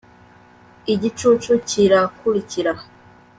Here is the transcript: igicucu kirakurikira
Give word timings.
igicucu 0.93 1.51
kirakurikira 1.67 2.71